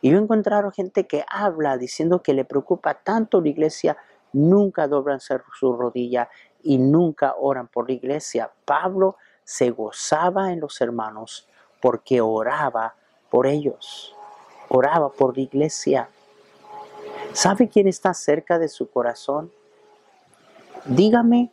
Y 0.01 0.11
yo 0.11 0.19
he 0.19 0.21
encontrado 0.21 0.71
gente 0.71 1.07
que 1.07 1.25
habla 1.29 1.77
diciendo 1.77 2.23
que 2.23 2.35
le 2.35 2.45
preocupa 2.45 2.95
tanto 2.95 3.41
la 3.41 3.49
iglesia, 3.49 3.97
nunca 4.33 4.89
doblan 4.89 5.21
su 5.21 5.73
rodilla 5.73 6.29
y 6.63 6.79
nunca 6.79 7.35
oran 7.39 7.69
por 7.69 7.89
la 7.89 7.95
iglesia. 7.95 8.51
Pablo 8.65 9.17
se 9.45 9.71
gozaba 9.71 10.53
en 10.53 10.61
los 10.61 10.81
hermanos 10.81 11.49
porque 11.81 12.21
oraba 12.21 12.95
por 13.31 13.47
ellos, 13.47 14.15
oraba 14.69 15.11
por 15.11 15.37
la 15.37 15.43
iglesia. 15.43 16.09
¿Sabe 17.33 17.69
quién 17.69 17.89
está 17.89 18.15
cerca 18.15 18.59
de 18.59 18.69
su 18.69 18.91
corazón? 18.91 19.53
Dígame 20.85 21.51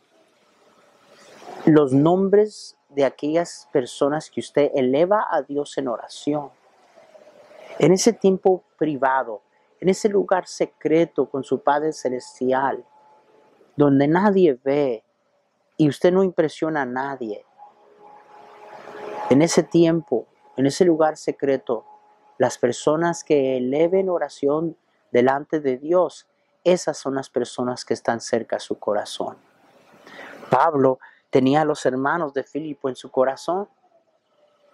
los 1.66 1.92
nombres 1.92 2.76
de 2.90 3.04
aquellas 3.04 3.68
personas 3.72 4.30
que 4.30 4.40
usted 4.40 4.70
eleva 4.74 5.26
a 5.30 5.42
Dios 5.42 5.76
en 5.78 5.88
oración. 5.88 6.50
En 7.78 7.92
ese 7.92 8.12
tiempo 8.12 8.62
privado, 8.78 9.42
en 9.80 9.88
ese 9.88 10.08
lugar 10.08 10.46
secreto 10.46 11.28
con 11.28 11.44
su 11.44 11.60
Padre 11.60 11.92
Celestial, 11.92 12.84
donde 13.76 14.08
nadie 14.08 14.58
ve 14.64 15.04
y 15.76 15.88
usted 15.88 16.12
no 16.12 16.22
impresiona 16.22 16.82
a 16.82 16.86
nadie. 16.86 17.44
En 19.28 19.42
ese 19.42 19.62
tiempo, 19.62 20.26
en 20.56 20.66
ese 20.66 20.84
lugar 20.84 21.16
secreto, 21.16 21.84
las 22.38 22.58
personas 22.58 23.24
que 23.24 23.56
eleven 23.56 24.08
oración 24.08 24.76
delante 25.12 25.60
de 25.60 25.78
Dios, 25.78 26.26
esas 26.64 26.98
son 26.98 27.14
las 27.14 27.30
personas 27.30 27.84
que 27.84 27.94
están 27.94 28.20
cerca 28.20 28.56
a 28.56 28.60
su 28.60 28.78
corazón. 28.78 29.36
Pablo 30.50 30.98
Tenía 31.36 31.60
a 31.60 31.64
los 31.66 31.84
hermanos 31.84 32.32
de 32.32 32.44
Filipo 32.44 32.88
en 32.88 32.96
su 32.96 33.10
corazón. 33.10 33.68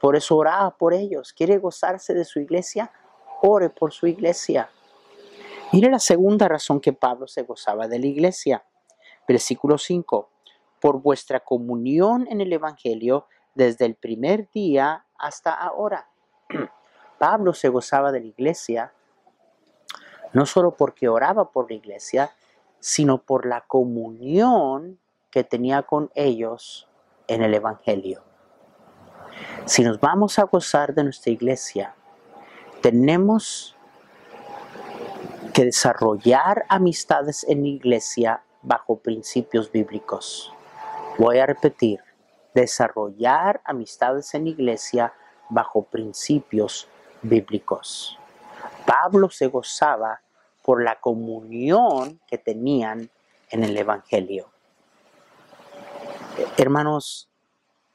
Por 0.00 0.14
eso 0.14 0.36
oraba 0.36 0.76
por 0.76 0.94
ellos. 0.94 1.32
¿Quiere 1.32 1.58
gozarse 1.58 2.14
de 2.14 2.24
su 2.24 2.38
iglesia? 2.38 2.92
Ore 3.40 3.68
por 3.68 3.92
su 3.92 4.06
iglesia. 4.06 4.70
Mire 5.72 5.90
la 5.90 5.98
segunda 5.98 6.46
razón 6.46 6.80
que 6.80 6.92
Pablo 6.92 7.26
se 7.26 7.42
gozaba 7.42 7.88
de 7.88 7.98
la 7.98 8.06
iglesia. 8.06 8.64
Versículo 9.26 9.76
5. 9.76 10.30
Por 10.80 11.02
vuestra 11.02 11.40
comunión 11.40 12.28
en 12.30 12.40
el 12.40 12.52
Evangelio 12.52 13.26
desde 13.56 13.86
el 13.86 13.96
primer 13.96 14.48
día 14.50 15.06
hasta 15.18 15.52
ahora. 15.52 16.11
Pablo 17.22 17.54
se 17.54 17.68
gozaba 17.68 18.10
de 18.10 18.18
la 18.18 18.26
iglesia 18.26 18.92
no 20.32 20.44
solo 20.44 20.74
porque 20.74 21.08
oraba 21.08 21.52
por 21.52 21.70
la 21.70 21.76
iglesia, 21.76 22.32
sino 22.80 23.18
por 23.18 23.46
la 23.46 23.60
comunión 23.60 24.98
que 25.30 25.44
tenía 25.44 25.84
con 25.84 26.10
ellos 26.16 26.88
en 27.28 27.42
el 27.42 27.54
Evangelio. 27.54 28.24
Si 29.66 29.84
nos 29.84 30.00
vamos 30.00 30.40
a 30.40 30.46
gozar 30.46 30.94
de 30.94 31.04
nuestra 31.04 31.30
iglesia, 31.30 31.94
tenemos 32.80 33.76
que 35.54 35.66
desarrollar 35.66 36.64
amistades 36.68 37.44
en 37.44 37.62
la 37.62 37.68
iglesia 37.68 38.42
bajo 38.62 38.98
principios 38.98 39.70
bíblicos. 39.70 40.52
Voy 41.18 41.38
a 41.38 41.46
repetir, 41.46 42.00
desarrollar 42.52 43.60
amistades 43.64 44.34
en 44.34 44.42
la 44.42 44.50
iglesia 44.50 45.12
bajo 45.50 45.84
principios 45.84 46.88
bíblicos. 47.22 48.18
Pablo 48.86 49.30
se 49.30 49.46
gozaba 49.46 50.20
por 50.62 50.82
la 50.82 51.00
comunión 51.00 52.20
que 52.26 52.38
tenían 52.38 53.10
en 53.50 53.64
el 53.64 53.76
Evangelio. 53.76 54.48
Hermanos, 56.56 57.28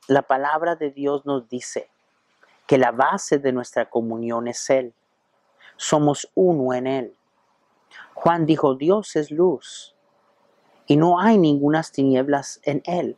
la 0.08 0.22
palabra 0.22 0.76
de 0.76 0.92
Dios 0.92 1.26
nos 1.26 1.50
dice 1.50 1.90
que 2.66 2.78
la 2.78 2.92
base 2.92 3.40
de 3.40 3.52
nuestra 3.52 3.90
comunión 3.90 4.48
es 4.48 4.70
Él. 4.70 4.94
Somos 5.76 6.30
uno 6.36 6.74
en 6.74 6.88
Él. 6.88 7.16
Juan 8.14 8.46
dijo, 8.46 8.76
Dios 8.76 9.16
es 9.16 9.32
luz 9.32 9.96
y 10.86 10.96
no 10.96 11.20
hay 11.20 11.38
ninguna 11.38 11.84
tinieblas 11.84 12.60
en 12.64 12.82
Él. 12.86 13.18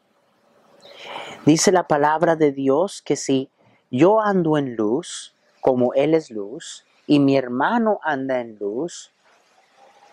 Dice 1.45 1.71
la 1.71 1.87
palabra 1.87 2.35
de 2.35 2.51
Dios 2.51 3.01
que 3.01 3.15
si 3.15 3.49
yo 3.91 4.19
ando 4.19 4.57
en 4.57 4.75
luz, 4.75 5.35
como 5.61 5.93
Él 5.93 6.13
es 6.13 6.31
luz, 6.31 6.85
y 7.07 7.19
mi 7.19 7.37
hermano 7.37 7.99
anda 8.03 8.39
en 8.39 8.57
luz, 8.57 9.11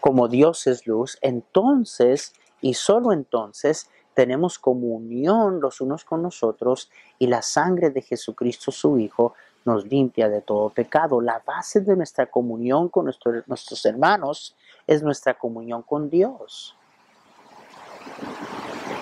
como 0.01 0.29
Dios 0.29 0.67
es 0.67 0.87
luz, 0.87 1.19
entonces 1.21 2.33
y 2.61 2.75
solo 2.75 3.13
entonces 3.13 3.91
tenemos 4.15 4.59
comunión 4.59 5.61
los 5.61 5.81
unos 5.81 6.05
con 6.05 6.23
nosotros 6.23 6.91
y 7.19 7.27
la 7.27 7.43
sangre 7.43 7.91
de 7.91 8.01
Jesucristo 8.01 8.73
su 8.73 8.99
Hijo 8.99 9.35
nos 9.67 9.85
limpia 9.85 10.29
de 10.29 10.41
todo 10.41 10.71
pecado. 10.71 11.21
La 11.21 11.43
base 11.45 11.81
de 11.81 11.97
nuestra 11.97 12.27
comunión 12.27 12.89
con 12.89 13.05
nuestros 13.05 13.85
hermanos 13.85 14.57
es 14.87 15.03
nuestra 15.03 15.35
comunión 15.35 15.83
con 15.83 16.09
Dios. 16.09 16.75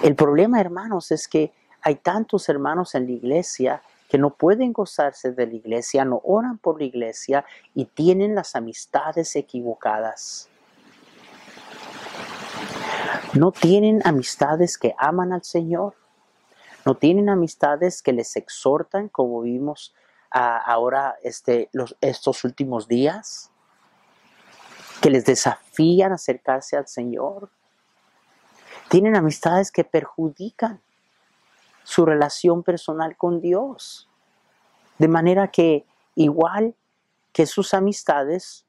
El 0.02 0.16
problema, 0.16 0.60
hermanos, 0.60 1.12
es 1.12 1.28
que 1.28 1.52
hay 1.80 1.96
tantos 1.96 2.48
hermanos 2.48 2.94
en 2.94 3.06
la 3.06 3.12
iglesia 3.12 3.82
que 4.14 4.18
no 4.18 4.30
pueden 4.36 4.72
gozarse 4.72 5.32
de 5.32 5.44
la 5.44 5.54
iglesia, 5.54 6.04
no 6.04 6.20
oran 6.22 6.58
por 6.58 6.78
la 6.78 6.84
iglesia 6.84 7.44
y 7.74 7.86
tienen 7.86 8.36
las 8.36 8.54
amistades 8.54 9.34
equivocadas. 9.34 10.48
No 13.32 13.50
tienen 13.50 14.02
amistades 14.04 14.78
que 14.78 14.94
aman 14.98 15.32
al 15.32 15.42
Señor. 15.42 15.96
No 16.86 16.94
tienen 16.94 17.28
amistades 17.28 18.02
que 18.02 18.12
les 18.12 18.36
exhortan, 18.36 19.08
como 19.08 19.40
vimos 19.40 19.96
ah, 20.30 20.58
ahora 20.64 21.16
este, 21.24 21.68
los, 21.72 21.96
estos 22.00 22.44
últimos 22.44 22.86
días, 22.86 23.50
que 25.00 25.10
les 25.10 25.24
desafían 25.24 26.12
a 26.12 26.14
acercarse 26.14 26.76
al 26.76 26.86
Señor. 26.86 27.50
Tienen 28.88 29.16
amistades 29.16 29.72
que 29.72 29.82
perjudican 29.82 30.80
su 31.84 32.04
relación 32.04 32.62
personal 32.64 33.16
con 33.16 33.40
Dios. 33.40 34.08
De 34.98 35.06
manera 35.06 35.48
que 35.48 35.86
igual 36.16 36.74
que 37.32 37.46
sus 37.46 37.74
amistades, 37.74 38.64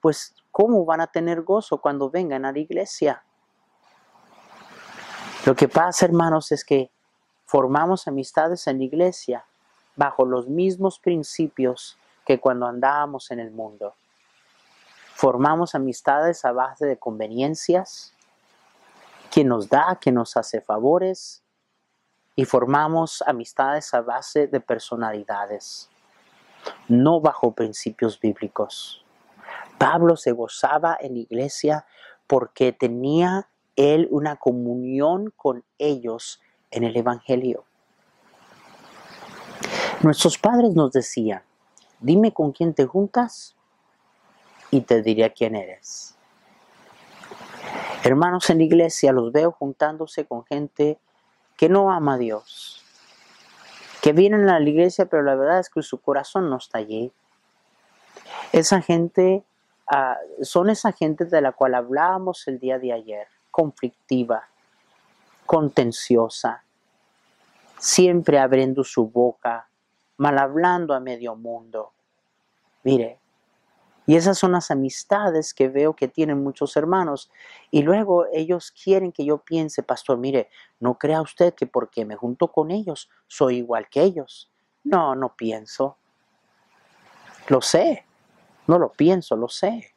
pues 0.00 0.34
¿cómo 0.52 0.84
van 0.84 1.00
a 1.00 1.08
tener 1.08 1.42
gozo 1.42 1.80
cuando 1.80 2.10
vengan 2.10 2.44
a 2.44 2.52
la 2.52 2.58
iglesia? 2.58 3.24
Lo 5.44 5.56
que 5.56 5.68
pasa, 5.68 6.04
hermanos, 6.04 6.52
es 6.52 6.64
que 6.64 6.90
formamos 7.46 8.06
amistades 8.06 8.66
en 8.66 8.78
la 8.78 8.84
iglesia 8.84 9.44
bajo 9.96 10.24
los 10.24 10.46
mismos 10.46 10.98
principios 10.98 11.96
que 12.26 12.38
cuando 12.38 12.66
andábamos 12.66 13.30
en 13.30 13.40
el 13.40 13.50
mundo. 13.50 13.94
Formamos 15.14 15.74
amistades 15.74 16.44
a 16.44 16.52
base 16.52 16.86
de 16.86 16.98
conveniencias, 16.98 18.12
quien 19.30 19.48
nos 19.48 19.68
da, 19.68 19.98
quien 20.00 20.16
nos 20.16 20.36
hace 20.36 20.60
favores, 20.60 21.42
y 22.38 22.44
formamos 22.44 23.24
amistades 23.26 23.92
a 23.94 24.00
base 24.00 24.46
de 24.46 24.60
personalidades, 24.60 25.90
no 26.86 27.20
bajo 27.20 27.50
principios 27.50 28.20
bíblicos. 28.20 29.04
Pablo 29.76 30.16
se 30.16 30.30
gozaba 30.30 30.96
en 31.00 31.14
la 31.14 31.18
iglesia 31.18 31.84
porque 32.28 32.70
tenía 32.70 33.48
él 33.74 34.06
una 34.12 34.36
comunión 34.36 35.32
con 35.34 35.64
ellos 35.78 36.40
en 36.70 36.84
el 36.84 36.96
Evangelio. 36.96 37.64
Nuestros 40.04 40.38
padres 40.38 40.76
nos 40.76 40.92
decían, 40.92 41.42
dime 41.98 42.32
con 42.32 42.52
quién 42.52 42.72
te 42.72 42.86
juntas 42.86 43.56
y 44.70 44.82
te 44.82 45.02
diré 45.02 45.32
quién 45.32 45.56
eres. 45.56 46.16
Hermanos 48.04 48.48
en 48.48 48.58
la 48.58 48.64
iglesia 48.64 49.10
los 49.10 49.32
veo 49.32 49.50
juntándose 49.50 50.24
con 50.24 50.44
gente 50.44 51.00
que 51.58 51.68
no 51.68 51.90
ama 51.90 52.14
a 52.14 52.18
Dios, 52.18 52.82
que 54.00 54.12
vienen 54.12 54.48
a 54.48 54.60
la 54.60 54.68
iglesia, 54.68 55.06
pero 55.06 55.24
la 55.24 55.34
verdad 55.34 55.58
es 55.58 55.68
que 55.68 55.82
su 55.82 56.00
corazón 56.00 56.48
no 56.48 56.56
está 56.56 56.78
allí. 56.78 57.12
Esa 58.52 58.80
gente, 58.80 59.42
ah, 59.88 60.16
son 60.40 60.70
esa 60.70 60.92
gente 60.92 61.24
de 61.24 61.40
la 61.40 61.50
cual 61.50 61.74
hablábamos 61.74 62.46
el 62.46 62.60
día 62.60 62.78
de 62.78 62.92
ayer, 62.92 63.26
conflictiva, 63.50 64.48
contenciosa, 65.46 66.62
siempre 67.76 68.38
abriendo 68.38 68.84
su 68.84 69.08
boca, 69.08 69.68
mal 70.16 70.38
hablando 70.38 70.94
a 70.94 71.00
medio 71.00 71.34
mundo. 71.34 71.92
Mire, 72.84 73.18
y 74.08 74.16
esas 74.16 74.38
son 74.38 74.52
las 74.52 74.70
amistades 74.70 75.52
que 75.52 75.68
veo 75.68 75.94
que 75.94 76.08
tienen 76.08 76.42
muchos 76.42 76.78
hermanos. 76.78 77.30
Y 77.70 77.82
luego 77.82 78.24
ellos 78.32 78.72
quieren 78.72 79.12
que 79.12 79.22
yo 79.22 79.36
piense, 79.36 79.82
pastor, 79.82 80.16
mire, 80.16 80.48
no 80.80 80.96
crea 80.96 81.20
usted 81.20 81.52
que 81.52 81.66
porque 81.66 82.06
me 82.06 82.16
junto 82.16 82.50
con 82.50 82.70
ellos 82.70 83.10
soy 83.26 83.58
igual 83.58 83.90
que 83.90 84.00
ellos. 84.00 84.50
No, 84.82 85.14
no 85.14 85.36
pienso. 85.36 85.98
Lo 87.48 87.60
sé. 87.60 88.06
No 88.66 88.78
lo 88.78 88.92
pienso, 88.92 89.36
lo 89.36 89.50
sé. 89.50 89.94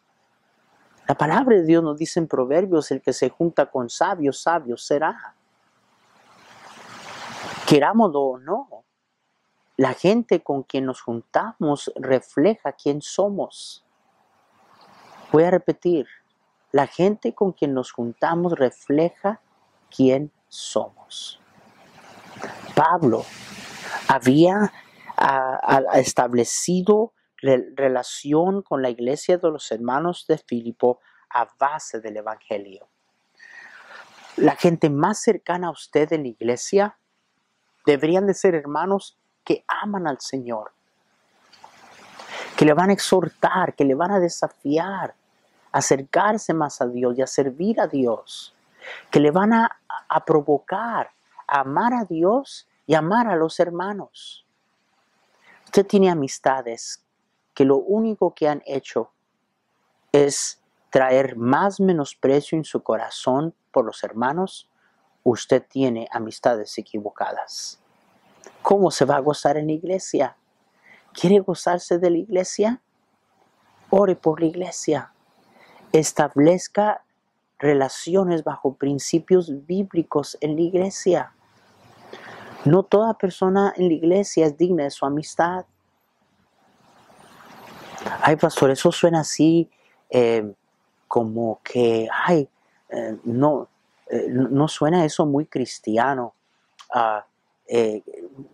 La 1.07 1.15
palabra 1.15 1.55
de 1.55 1.63
Dios 1.63 1.81
nos 1.81 1.97
dice 1.97 2.19
en 2.19 2.27
Proverbios, 2.27 2.91
el 2.91 3.01
que 3.01 3.13
se 3.13 3.29
junta 3.29 3.71
con 3.71 3.89
sabios, 3.89 4.41
sabio 4.41 4.75
será. 4.75 5.37
Querámoslo 7.65 8.19
o 8.19 8.37
no, 8.37 8.83
la 9.77 9.93
gente 9.93 10.43
con 10.43 10.63
quien 10.63 10.85
nos 10.85 10.99
juntamos 11.01 11.93
refleja 11.95 12.73
quién 12.73 13.01
somos. 13.01 13.85
Voy 15.31 15.43
a 15.43 15.51
repetir, 15.51 16.07
la 16.73 16.87
gente 16.87 17.33
con 17.33 17.53
quien 17.53 17.73
nos 17.73 17.93
juntamos 17.93 18.57
refleja 18.57 19.39
quién 19.89 20.31
somos. 20.49 21.39
Pablo 22.75 23.23
había 24.09 24.73
establecido 25.93 27.13
relación 27.41 28.61
con 28.61 28.81
la 28.81 28.89
iglesia 28.89 29.37
de 29.37 29.49
los 29.49 29.71
hermanos 29.71 30.25
de 30.27 30.37
Filipo 30.37 30.99
a 31.29 31.47
base 31.57 32.01
del 32.01 32.17
Evangelio. 32.17 32.89
La 34.35 34.55
gente 34.55 34.89
más 34.89 35.21
cercana 35.21 35.67
a 35.67 35.71
usted 35.71 36.11
en 36.11 36.23
la 36.23 36.29
iglesia 36.29 36.97
deberían 37.85 38.27
de 38.27 38.33
ser 38.33 38.53
hermanos 38.53 39.17
que 39.43 39.63
aman 39.67 40.07
al 40.07 40.19
Señor, 40.19 40.73
que 42.57 42.65
le 42.65 42.73
van 42.73 42.89
a 42.89 42.93
exhortar, 42.93 43.75
que 43.75 43.85
le 43.85 43.95
van 43.95 44.11
a 44.11 44.19
desafiar, 44.19 45.15
acercarse 45.71 46.53
más 46.53 46.81
a 46.81 46.87
Dios 46.87 47.17
y 47.17 47.21
a 47.21 47.27
servir 47.27 47.79
a 47.79 47.87
Dios, 47.87 48.55
que 49.09 49.19
le 49.19 49.31
van 49.31 49.53
a, 49.53 49.69
provocar 50.25 51.11
a 51.47 51.61
amar 51.61 51.93
a 51.93 52.05
Dios 52.05 52.67
y 52.85 52.95
amar 52.95 53.27
a 53.27 53.35
los 53.35 53.59
hermanos. 53.59 54.45
Usted 55.65 55.85
tiene 55.85 56.09
amistades 56.09 57.03
que 57.53 57.63
lo 57.63 57.77
único 57.77 58.33
que 58.33 58.49
han 58.49 58.61
hecho 58.65 59.11
es 60.11 60.61
traer 60.89 61.37
más 61.37 61.79
menosprecio 61.79 62.57
en 62.57 62.65
su 62.65 62.83
corazón 62.83 63.55
por 63.71 63.85
los 63.85 64.03
hermanos, 64.03 64.69
usted 65.23 65.63
tiene 65.65 66.09
amistades 66.11 66.77
equivocadas. 66.77 67.79
¿Cómo 68.61 68.91
se 68.91 69.05
va 69.05 69.15
a 69.15 69.21
gozar 69.21 69.55
en 69.55 69.67
la 69.67 69.73
iglesia? 69.73 70.35
¿Quiere 71.13 71.39
gozarse 71.39 71.97
de 71.97 72.09
la 72.09 72.17
iglesia? 72.17 72.81
Ore 73.89 74.15
por 74.15 74.41
la 74.41 74.47
iglesia 74.47 75.13
establezca 75.93 77.03
relaciones 77.59 78.43
bajo 78.43 78.73
principios 78.73 79.65
bíblicos 79.65 80.37
en 80.41 80.55
la 80.55 80.61
iglesia. 80.61 81.33
No 82.65 82.83
toda 82.83 83.13
persona 83.13 83.73
en 83.77 83.87
la 83.87 83.93
iglesia 83.93 84.45
es 84.45 84.57
digna 84.57 84.83
de 84.83 84.91
su 84.91 85.05
amistad. 85.05 85.65
Ay, 88.21 88.35
pastor, 88.35 88.71
eso 88.71 88.91
suena 88.91 89.21
así 89.21 89.69
eh, 90.09 90.53
como 91.07 91.59
que, 91.63 92.07
ay, 92.11 92.49
eh, 92.89 93.17
no, 93.23 93.67
eh, 94.09 94.27
no 94.29 94.67
suena 94.67 95.05
eso 95.05 95.25
muy 95.25 95.45
cristiano. 95.45 96.33
Ah, 96.93 97.25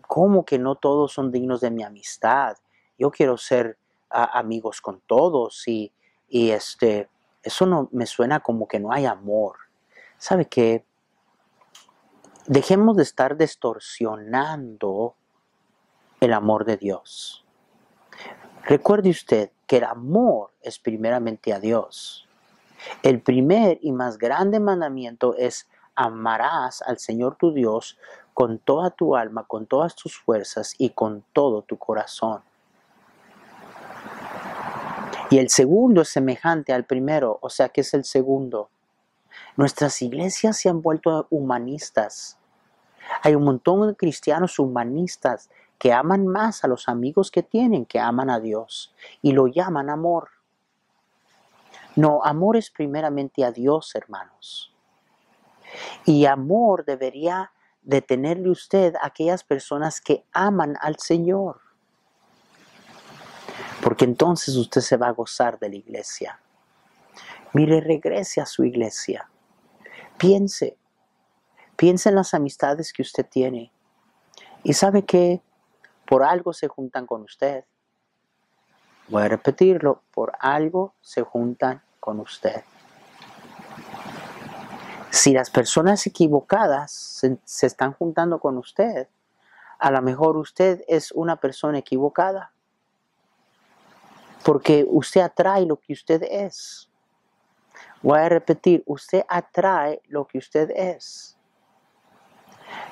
¿Cómo 0.06 0.46
que 0.46 0.60
no 0.60 0.76
todos 0.76 1.12
son 1.12 1.32
dignos 1.32 1.62
de 1.62 1.72
mi 1.72 1.82
amistad? 1.82 2.56
Yo 3.00 3.10
quiero 3.10 3.36
ser 3.38 3.78
ah, 4.12 4.38
amigos 4.38 4.80
con 4.80 5.02
todos 5.08 5.68
y, 5.68 5.92
y 6.30 6.52
este, 6.52 7.10
eso 7.48 7.66
no 7.66 7.90
me 7.92 8.06
suena 8.06 8.42
como 8.42 8.68
que 8.68 8.80
no 8.80 8.92
hay 8.92 9.06
amor. 9.06 9.56
¿Sabe 10.18 10.46
qué? 10.46 10.86
Dejemos 12.46 12.98
de 12.98 13.04
estar 13.04 13.38
distorsionando 13.38 15.16
el 16.20 16.34
amor 16.34 16.66
de 16.66 16.78
Dios. 16.78 17.46
Recuerde 18.64 19.10
usted 19.10 19.52
que 19.66 19.78
el 19.78 19.86
amor 19.86 20.52
es 20.62 20.78
primeramente 20.78 21.54
a 21.54 21.60
Dios. 21.60 22.28
El 23.02 23.22
primer 23.22 23.80
y 23.82 23.92
más 23.92 24.18
grande 24.18 24.60
mandamiento 24.60 25.36
es 25.36 25.68
amarás 25.96 26.82
al 26.82 27.00
Señor 27.00 27.36
tu 27.38 27.54
Dios 27.54 27.98
con 28.34 28.60
toda 28.60 28.92
tu 28.92 29.16
alma, 29.16 29.46
con 29.46 29.66
todas 29.66 29.96
tus 29.96 30.18
fuerzas 30.18 30.76
y 30.78 30.92
con 30.92 31.24
todo 31.34 31.62
tu 31.62 31.78
corazón. 31.78 32.42
Y 35.30 35.40
el 35.40 35.50
segundo 35.50 36.02
es 36.02 36.10
semejante 36.10 36.72
al 36.72 36.86
primero, 36.86 37.38
o 37.42 37.50
sea 37.50 37.70
que 37.70 37.82
es 37.82 37.94
el 37.94 38.06
segundo. 38.06 38.70
Nuestras 39.58 40.02
iglesias 40.02 40.58
se 40.58 40.70
han 40.70 40.82
vuelto 40.82 41.28
humanistas. 41.30 42.38
Hay 43.24 43.36
un 43.36 43.44
montón 43.44 43.88
de 43.88 43.96
cristianos 43.96 44.58
humanistas 44.58 45.50
que 45.78 45.92
aman 45.92 46.28
más 46.28 46.64
a 46.64 46.68
los 46.68 46.88
amigos 46.88 47.30
que 47.30 47.44
tienen 47.44 47.86
que 47.86 48.00
aman 48.00 48.30
a 48.30 48.40
Dios 48.40 48.96
y 49.22 49.34
lo 49.34 49.48
llaman 49.48 49.90
amor. 49.90 50.30
No, 51.96 52.22
amor 52.24 52.58
es 52.58 52.70
primeramente 52.70 53.44
a 53.44 53.52
Dios, 53.52 53.96
hermanos. 53.96 54.74
Y 56.06 56.26
amor 56.26 56.86
debería 56.86 57.52
detenerle 57.82 58.50
usted 58.50 58.96
a 58.96 59.08
aquellas 59.08 59.44
personas 59.44 60.00
que 60.00 60.26
aman 60.32 60.78
al 60.80 60.98
Señor 60.98 61.67
porque 63.88 64.04
entonces 64.04 64.58
usted 64.58 64.82
se 64.82 64.98
va 64.98 65.08
a 65.08 65.12
gozar 65.12 65.60
de 65.60 65.70
la 65.70 65.78
iglesia. 65.78 66.42
Mire, 67.54 67.80
regrese 67.80 68.42
a 68.42 68.46
su 68.46 68.66
iglesia. 68.66 69.30
Piense, 70.18 70.76
piense 71.78 72.10
en 72.10 72.16
las 72.16 72.34
amistades 72.34 72.92
que 72.92 73.02
usted 73.02 73.26
tiene. 73.26 73.72
Y 74.62 74.74
sabe 74.74 75.06
que 75.06 75.42
Por 76.06 76.24
algo 76.24 76.52
se 76.52 76.68
juntan 76.68 77.06
con 77.06 77.22
usted. 77.22 77.64
Voy 79.08 79.24
a 79.24 79.30
repetirlo, 79.30 80.04
por 80.12 80.34
algo 80.42 80.94
se 81.00 81.22
juntan 81.22 81.82
con 82.02 82.20
usted. 82.20 82.66
Si 85.12 85.32
las 85.32 85.50
personas 85.50 86.06
equivocadas 86.06 86.92
se, 86.92 87.38
se, 87.46 87.68
están 87.68 87.94
juntando 87.94 88.42
con 88.42 88.58
usted, 88.58 89.08
a 89.80 89.92
lo 89.92 90.02
mejor 90.02 90.36
usted 90.36 90.84
es 90.90 91.14
una 91.14 91.38
persona 91.38 91.78
equivocada. 91.78 92.52
Porque 94.48 94.86
usted 94.88 95.20
atrae 95.20 95.66
lo 95.66 95.76
que 95.76 95.92
usted 95.92 96.24
es. 96.24 96.90
Voy 98.02 98.18
a 98.18 98.30
repetir, 98.30 98.82
usted 98.86 99.26
atrae 99.28 100.02
lo 100.08 100.26
que 100.26 100.38
usted 100.38 100.72
es. 100.74 101.36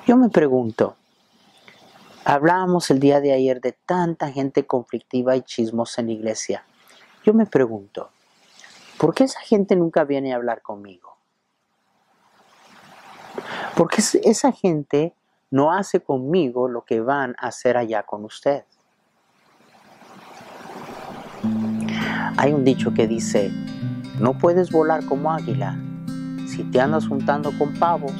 Yo 0.06 0.18
me 0.18 0.28
pregunto, 0.28 0.96
hablábamos 2.26 2.90
el 2.90 3.00
día 3.00 3.22
de 3.22 3.32
ayer 3.32 3.62
de 3.62 3.72
tanta 3.72 4.30
gente 4.30 4.66
conflictiva 4.66 5.34
y 5.34 5.40
chismosa 5.40 6.02
en 6.02 6.08
la 6.08 6.12
iglesia. 6.12 6.66
Yo 7.24 7.32
me 7.32 7.46
pregunto, 7.46 8.10
¿por 8.98 9.14
qué 9.14 9.24
esa 9.24 9.40
gente 9.40 9.76
nunca 9.76 10.04
viene 10.04 10.34
a 10.34 10.36
hablar 10.36 10.60
conmigo? 10.60 11.16
Porque 13.74 14.02
esa 14.24 14.52
gente 14.52 15.14
no 15.50 15.72
hace 15.72 16.00
conmigo 16.00 16.68
lo 16.68 16.84
que 16.84 17.00
van 17.00 17.34
a 17.38 17.46
hacer 17.46 17.78
allá 17.78 18.02
con 18.02 18.26
usted. 18.26 18.64
Hay 22.36 22.52
un 22.52 22.64
dicho 22.64 22.92
que 22.92 23.06
dice, 23.06 23.50
no 24.20 24.36
puedes 24.36 24.70
volar 24.70 25.04
como 25.04 25.32
águila 25.32 25.78
si 26.46 26.64
te 26.64 26.80
andas 26.80 27.06
juntando 27.06 27.50
con 27.58 27.72
pavos. 27.74 28.12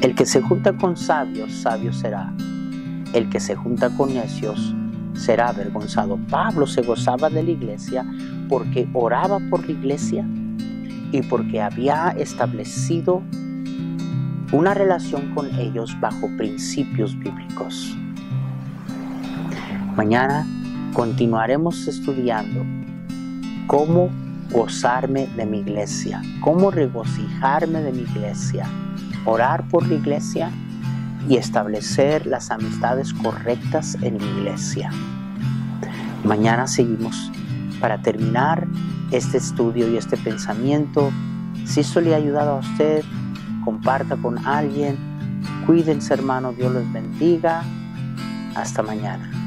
El 0.00 0.14
que 0.14 0.26
se 0.26 0.40
junta 0.40 0.74
con 0.74 0.96
sabios, 0.96 1.52
sabio 1.52 1.92
será. 1.92 2.32
El 3.12 3.28
que 3.30 3.40
se 3.40 3.56
junta 3.56 3.90
con 3.90 4.14
necios, 4.14 4.74
será 5.14 5.48
avergonzado. 5.48 6.18
Pablo 6.30 6.66
se 6.66 6.82
gozaba 6.82 7.30
de 7.30 7.42
la 7.42 7.50
iglesia 7.50 8.06
porque 8.48 8.88
oraba 8.92 9.40
por 9.50 9.66
la 9.66 9.72
iglesia 9.72 10.26
y 11.12 11.22
porque 11.22 11.60
había 11.60 12.14
establecido 12.18 13.22
una 14.52 14.74
relación 14.74 15.34
con 15.34 15.52
ellos 15.58 15.96
bajo 16.00 16.28
principios 16.36 17.18
bíblicos. 17.18 17.96
Mañana 19.98 20.46
continuaremos 20.92 21.88
estudiando 21.88 22.64
cómo 23.66 24.10
gozarme 24.48 25.26
de 25.34 25.44
mi 25.44 25.58
iglesia, 25.58 26.22
cómo 26.40 26.70
regocijarme 26.70 27.80
de 27.82 27.90
mi 27.90 28.02
iglesia, 28.02 28.68
orar 29.24 29.66
por 29.66 29.88
la 29.88 29.94
iglesia 29.94 30.52
y 31.28 31.36
establecer 31.36 32.26
las 32.26 32.52
amistades 32.52 33.12
correctas 33.12 33.96
en 34.00 34.18
mi 34.18 34.24
iglesia. 34.38 34.92
Mañana 36.22 36.68
seguimos 36.68 37.32
para 37.80 38.00
terminar 38.00 38.68
este 39.10 39.38
estudio 39.38 39.90
y 39.92 39.96
este 39.96 40.16
pensamiento. 40.16 41.10
Si 41.64 41.80
esto 41.80 42.00
le 42.00 42.14
ha 42.14 42.18
ayudado 42.18 42.52
a 42.52 42.60
usted, 42.60 43.02
comparta 43.64 44.16
con 44.16 44.46
alguien. 44.46 44.96
Cuídense 45.66 46.14
hermano, 46.14 46.52
Dios 46.52 46.72
los 46.72 46.92
bendiga. 46.92 47.64
Hasta 48.54 48.84
mañana. 48.84 49.37